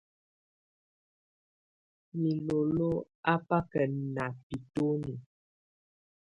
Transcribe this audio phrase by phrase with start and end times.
[2.21, 2.89] Milolo
[3.31, 3.83] a báká
[4.15, 5.15] ná bitoní.